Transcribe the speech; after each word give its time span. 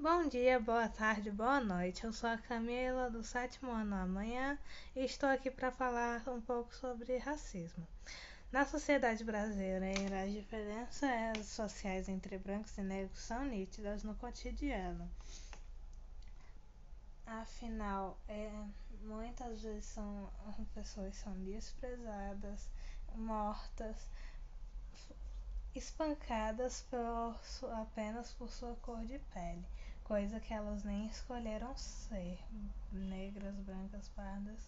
Bom 0.00 0.28
dia, 0.28 0.60
boa 0.60 0.88
tarde, 0.88 1.28
boa 1.28 1.58
noite. 1.58 2.04
Eu 2.04 2.12
sou 2.12 2.30
a 2.30 2.38
Camila 2.38 3.10
do 3.10 3.24
sétimo 3.24 3.72
ano 3.72 3.96
amanhã 3.96 4.56
e 4.94 5.04
estou 5.04 5.28
aqui 5.28 5.50
para 5.50 5.72
falar 5.72 6.22
um 6.28 6.40
pouco 6.40 6.72
sobre 6.72 7.18
racismo. 7.18 7.84
Na 8.52 8.64
sociedade 8.64 9.24
brasileira, 9.24 10.22
as 10.22 10.32
diferenças 10.32 11.46
sociais 11.46 12.08
entre 12.08 12.38
brancos 12.38 12.78
e 12.78 12.82
negros 12.82 13.18
são 13.18 13.44
nítidas 13.44 14.04
no 14.04 14.14
cotidiano. 14.14 15.10
Afinal, 17.26 18.16
é, 18.28 18.52
muitas 19.02 19.62
vezes 19.62 19.86
são, 19.86 20.30
as 20.46 20.64
pessoas 20.68 21.16
são 21.16 21.32
desprezadas, 21.42 22.70
mortas, 23.16 23.96
espancadas 25.74 26.86
por, 26.88 27.72
apenas 27.80 28.32
por 28.34 28.48
sua 28.48 28.76
cor 28.76 29.04
de 29.04 29.18
pele 29.34 29.66
coisa 30.08 30.40
que 30.40 30.54
elas 30.54 30.82
nem 30.84 31.06
escolheram 31.06 31.76
ser. 31.76 32.38
Negras, 32.90 33.54
brancas, 33.56 34.08
pardas. 34.08 34.58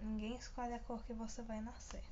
Ninguém 0.00 0.34
escolhe 0.34 0.74
a 0.74 0.80
cor 0.80 1.00
que 1.04 1.12
você 1.12 1.40
vai 1.42 1.60
nascer. 1.60 2.02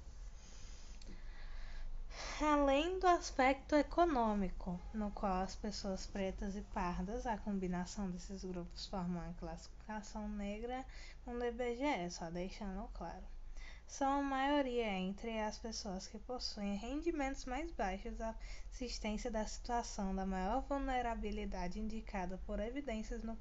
Além 2.41 3.01
do 3.01 3.06
aspecto 3.09 3.74
econômico, 3.74 4.80
no 4.95 5.10
qual 5.10 5.42
as 5.42 5.56
pessoas 5.56 6.06
pretas 6.06 6.56
e 6.56 6.62
pardas, 6.73 7.27
a 7.27 7.37
combinação 7.37 8.09
desses 8.10 8.45
grupos 8.45 8.87
formam 8.87 9.29
a 9.29 9.34
classificação 9.34 10.29
negra 10.29 10.84
com 11.24 11.32
o 11.32 11.45
IBGE, 11.45 12.10
só 12.10 12.30
deixando 12.30 12.88
claro 12.95 13.38
são 13.88 14.20
a 14.20 14.23
maioria 14.23 14.92
entre 14.92 15.41
as 15.41 15.59
pessoas 15.59 16.06
que 16.06 16.19
possuem 16.19 16.77
rendimentos 16.77 17.46
mais 17.46 17.73
baixos 17.73 18.20
a 18.20 18.34
assistência 18.70 19.30
da 19.30 19.46
situação 19.46 20.15
da 20.15 20.27
maior 20.27 20.60
vulnerabilidade 20.60 21.80
indicada 21.80 22.38
por 22.46 22.60
evidências 22.60 23.23
no, 23.23 23.37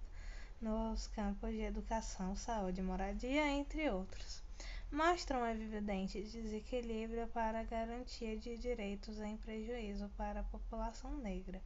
nos 0.62 1.08
campos 1.08 1.52
de 1.52 1.62
educação, 1.62 2.34
saúde 2.36 2.82
moradia, 2.82 3.46
entre 3.50 3.90
outros, 3.90 4.42
mostram 4.90 5.46
evidente 5.46 6.24
desequilíbrio 6.24 7.28
para 7.28 7.60
a 7.60 7.64
garantia 7.64 8.38
de 8.38 8.58
direitos 8.58 9.20
em 9.20 9.36
prejuízo 9.36 10.10
para 10.16 10.40
a 10.40 10.46
população 10.46 11.18
negra. 11.18 11.62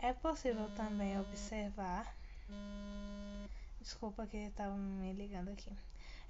É 0.00 0.12
possível 0.12 0.68
também 0.74 1.18
observar. 1.20 2.16
Desculpa 3.80 4.26
que 4.26 4.36
estavam 4.38 4.76
me 4.76 5.12
ligando 5.12 5.50
aqui. 5.50 5.70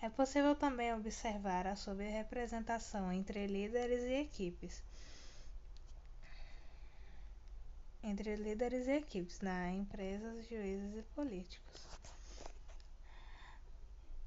É 0.01 0.09
possível 0.09 0.55
também 0.55 0.95
observar 0.95 1.67
a 1.67 1.75
subrepresentação 1.75 3.13
entre 3.13 3.47
líderes 3.49 4.05
e 4.05 4.15
equipes. 4.21 4.83
Entre 8.03 8.37
líderes 8.37 8.87
e 8.87 8.93
equipes 8.93 9.41
na 9.41 9.73
empresas, 9.73 10.47
juízes 10.49 10.97
e 10.97 11.03
políticos. 11.15 11.89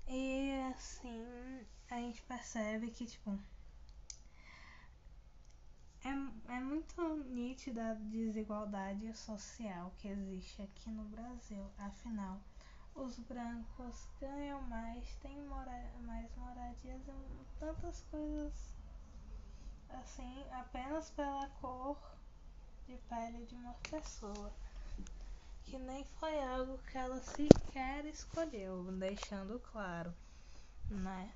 E 0.08 0.52
assim, 0.74 1.26
a 1.90 1.96
gente 1.96 2.22
percebe 2.24 2.92
que, 2.92 3.06
tipo, 3.06 3.40
é, 6.04 6.54
é 6.56 6.60
muito 6.60 7.02
nítida 7.30 7.92
a 7.92 7.94
desigualdade 7.94 9.16
social 9.16 9.94
que 9.98 10.10
existe 10.10 10.62
aqui 10.62 10.90
no 10.90 11.06
Brasil. 11.06 11.66
Afinal, 11.78 12.42
os 12.96 13.18
brancos 13.20 14.08
ganham 14.20 14.62
mais, 14.64 15.16
têm 15.22 15.42
mora 15.44 15.92
mais 16.06 16.30
moradias 16.36 17.02
e 17.08 17.60
tantas 17.60 18.02
coisas 18.12 18.54
assim, 19.90 20.46
apenas 20.52 21.10
pela 21.12 21.48
cor 21.62 21.98
de 22.88 22.96
pele 23.10 23.46
de 23.46 23.56
uma 23.56 23.74
pessoa. 23.90 24.52
Que 25.64 25.78
nem 25.78 26.04
foi 26.20 26.38
algo 26.44 26.78
que 26.80 26.98
ela 26.98 27.20
sequer 27.22 28.06
escolheu, 28.06 28.84
deixando 28.92 29.60
claro, 29.60 30.14
né? 30.90 31.32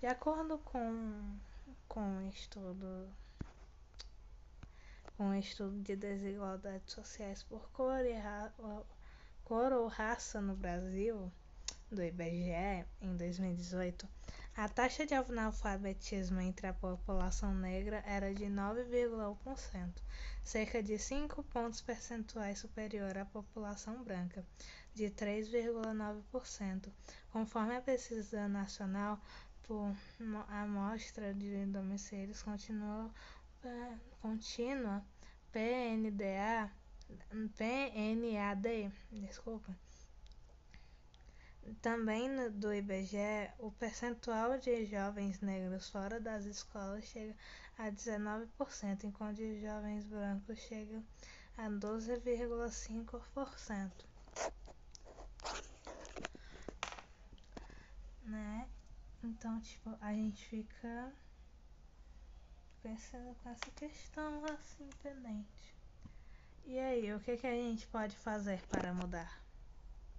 De 0.00 0.06
acordo 0.06 0.56
com, 0.58 1.38
com 1.86 2.00
um 2.00 2.28
estudo 2.30 3.06
um 5.20 5.34
estudo 5.34 5.78
de 5.82 5.94
desigualdades 5.94 6.94
sociais 6.94 7.42
por 7.42 7.70
cor, 7.72 8.04
e 8.06 8.14
cor 9.44 9.70
ou 9.70 9.86
raça 9.86 10.40
no 10.40 10.56
Brasil, 10.56 11.30
do 11.90 12.02
IBGE, 12.02 12.86
em 13.02 13.16
2018, 13.16 14.08
a 14.56 14.68
taxa 14.68 15.04
de 15.04 15.12
analfabetismo 15.12 16.40
entre 16.40 16.68
a 16.68 16.72
população 16.72 17.54
negra 17.54 18.02
era 18.06 18.32
de 18.32 18.46
9,1%, 18.46 19.90
cerca 20.42 20.82
de 20.82 20.96
5 20.98 21.42
pontos 21.44 21.82
percentuais 21.82 22.58
superior 22.58 23.18
à 23.18 23.24
população 23.26 24.02
branca, 24.02 24.42
de 24.94 25.10
3,9%, 25.10 26.88
conforme 27.30 27.76
a 27.76 27.82
pesquisa 27.82 28.48
nacional 28.48 29.20
por 29.64 29.94
amostra 30.48 31.34
de 31.34 31.66
domicílios 31.66 32.42
continua 32.42 33.10
contínua 34.20 35.02
PNDA, 35.52 36.70
PNAD, 37.56 38.92
desculpa. 39.10 39.74
Também 41.82 42.28
no, 42.28 42.50
do 42.50 42.72
IBGE, 42.72 43.50
o 43.58 43.72
percentual 43.72 44.56
de 44.58 44.86
jovens 44.86 45.40
negros 45.40 45.88
fora 45.88 46.20
das 46.20 46.44
escolas 46.44 47.04
chega 47.04 47.34
a 47.78 47.90
19%, 47.90 49.04
enquanto 49.04 49.40
os 49.40 49.60
jovens 49.60 50.04
brancos 50.04 50.58
chegam 50.60 51.04
a 51.56 51.68
12,5%. 51.68 53.90
Né? 58.24 58.68
Então, 59.22 59.60
tipo, 59.60 59.96
a 60.00 60.12
gente 60.12 60.44
fica 60.46 61.12
pensando 62.82 63.34
com 63.42 63.50
essa 63.50 63.70
questão 63.76 64.44
assim 64.46 64.88
pendente. 65.02 65.74
E 66.64 66.78
aí, 66.78 67.12
o 67.12 67.20
que, 67.20 67.36
que 67.36 67.46
a 67.46 67.54
gente 67.54 67.86
pode 67.88 68.16
fazer 68.16 68.60
para 68.68 68.92
mudar? 68.92 69.40